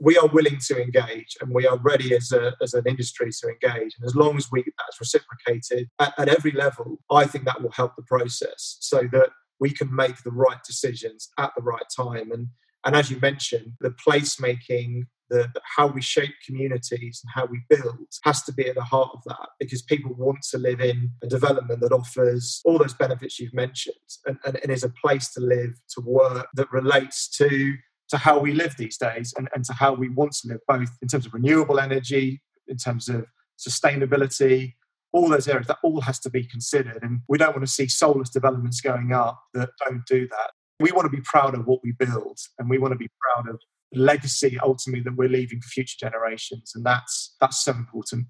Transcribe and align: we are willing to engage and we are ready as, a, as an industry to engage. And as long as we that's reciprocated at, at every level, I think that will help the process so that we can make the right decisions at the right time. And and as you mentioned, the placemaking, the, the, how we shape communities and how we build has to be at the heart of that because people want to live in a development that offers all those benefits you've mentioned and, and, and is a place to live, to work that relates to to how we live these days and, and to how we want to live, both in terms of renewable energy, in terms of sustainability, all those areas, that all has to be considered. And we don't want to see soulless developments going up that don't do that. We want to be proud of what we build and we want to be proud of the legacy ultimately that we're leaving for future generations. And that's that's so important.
we 0.00 0.16
are 0.16 0.28
willing 0.28 0.58
to 0.66 0.82
engage 0.82 1.36
and 1.40 1.54
we 1.54 1.66
are 1.66 1.78
ready 1.78 2.14
as, 2.14 2.32
a, 2.32 2.54
as 2.62 2.74
an 2.74 2.84
industry 2.86 3.30
to 3.30 3.48
engage. 3.48 3.94
And 3.98 4.04
as 4.04 4.16
long 4.16 4.36
as 4.36 4.50
we 4.50 4.62
that's 4.62 4.98
reciprocated 4.98 5.88
at, 5.98 6.14
at 6.18 6.28
every 6.28 6.52
level, 6.52 6.98
I 7.10 7.26
think 7.26 7.44
that 7.44 7.62
will 7.62 7.72
help 7.72 7.96
the 7.96 8.02
process 8.02 8.78
so 8.80 9.08
that 9.12 9.30
we 9.60 9.70
can 9.70 9.94
make 9.94 10.22
the 10.22 10.30
right 10.30 10.62
decisions 10.66 11.28
at 11.38 11.52
the 11.54 11.62
right 11.62 11.84
time. 11.94 12.32
And 12.32 12.48
and 12.84 12.96
as 12.96 13.10
you 13.10 13.18
mentioned, 13.20 13.72
the 13.80 13.90
placemaking, 13.90 15.02
the, 15.28 15.50
the, 15.54 15.60
how 15.76 15.86
we 15.86 16.00
shape 16.00 16.32
communities 16.44 17.22
and 17.22 17.30
how 17.34 17.46
we 17.46 17.60
build 17.68 17.98
has 18.24 18.42
to 18.44 18.52
be 18.52 18.68
at 18.68 18.74
the 18.74 18.82
heart 18.82 19.10
of 19.12 19.22
that 19.26 19.48
because 19.58 19.82
people 19.82 20.14
want 20.14 20.38
to 20.50 20.58
live 20.58 20.80
in 20.80 21.10
a 21.22 21.26
development 21.26 21.80
that 21.80 21.92
offers 21.92 22.60
all 22.64 22.78
those 22.78 22.94
benefits 22.94 23.38
you've 23.38 23.54
mentioned 23.54 23.94
and, 24.26 24.38
and, 24.46 24.58
and 24.62 24.72
is 24.72 24.82
a 24.82 24.88
place 24.88 25.30
to 25.34 25.40
live, 25.40 25.74
to 25.90 26.00
work 26.00 26.48
that 26.54 26.72
relates 26.72 27.28
to 27.36 27.76
to 28.10 28.18
how 28.18 28.38
we 28.38 28.52
live 28.52 28.76
these 28.76 28.98
days 28.98 29.32
and, 29.36 29.48
and 29.54 29.64
to 29.64 29.72
how 29.72 29.94
we 29.94 30.08
want 30.08 30.32
to 30.32 30.48
live, 30.48 30.60
both 30.66 30.90
in 31.00 31.08
terms 31.08 31.26
of 31.26 31.34
renewable 31.34 31.80
energy, 31.80 32.42
in 32.68 32.76
terms 32.76 33.08
of 33.08 33.26
sustainability, 33.58 34.74
all 35.12 35.28
those 35.28 35.48
areas, 35.48 35.66
that 35.66 35.78
all 35.82 36.00
has 36.00 36.18
to 36.20 36.30
be 36.30 36.44
considered. 36.44 36.98
And 37.02 37.20
we 37.28 37.38
don't 37.38 37.54
want 37.54 37.66
to 37.66 37.72
see 37.72 37.88
soulless 37.88 38.30
developments 38.30 38.80
going 38.80 39.12
up 39.12 39.40
that 39.54 39.70
don't 39.86 40.04
do 40.06 40.26
that. 40.28 40.50
We 40.78 40.92
want 40.92 41.10
to 41.10 41.16
be 41.16 41.22
proud 41.24 41.54
of 41.54 41.66
what 41.66 41.80
we 41.84 41.92
build 41.92 42.38
and 42.58 42.70
we 42.70 42.78
want 42.78 42.92
to 42.92 42.98
be 42.98 43.10
proud 43.20 43.48
of 43.48 43.60
the 43.92 44.00
legacy 44.00 44.58
ultimately 44.62 45.02
that 45.02 45.16
we're 45.16 45.28
leaving 45.28 45.60
for 45.60 45.68
future 45.68 45.96
generations. 46.00 46.72
And 46.74 46.84
that's 46.84 47.36
that's 47.40 47.62
so 47.62 47.72
important. 47.72 48.26